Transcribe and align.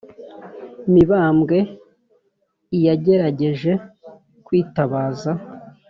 mibambwe 0.93 1.57
i 2.75 2.77
yagerageje 2.85 3.71
kwitabaza 4.45 5.31